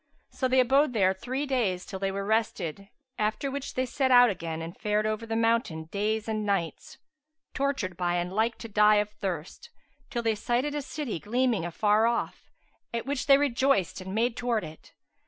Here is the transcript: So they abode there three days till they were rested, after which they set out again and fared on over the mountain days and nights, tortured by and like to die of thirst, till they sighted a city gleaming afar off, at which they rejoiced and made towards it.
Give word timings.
So 0.31 0.47
they 0.47 0.59
abode 0.59 0.93
there 0.93 1.13
three 1.13 1.45
days 1.45 1.85
till 1.85 1.99
they 1.99 2.11
were 2.11 2.25
rested, 2.25 2.89
after 3.19 3.51
which 3.51 3.75
they 3.75 3.85
set 3.85 4.09
out 4.09 4.31
again 4.31 4.59
and 4.59 4.75
fared 4.75 5.05
on 5.05 5.11
over 5.11 5.27
the 5.27 5.35
mountain 5.35 5.83
days 5.91 6.27
and 6.27 6.43
nights, 6.43 6.97
tortured 7.53 7.97
by 7.97 8.15
and 8.15 8.33
like 8.33 8.57
to 8.57 8.67
die 8.67 8.95
of 8.95 9.11
thirst, 9.11 9.69
till 10.09 10.23
they 10.23 10.33
sighted 10.33 10.73
a 10.73 10.81
city 10.81 11.19
gleaming 11.19 11.65
afar 11.65 12.07
off, 12.07 12.49
at 12.91 13.05
which 13.05 13.27
they 13.27 13.37
rejoiced 13.37 14.01
and 14.01 14.15
made 14.15 14.35
towards 14.35 14.65
it. 14.65 14.93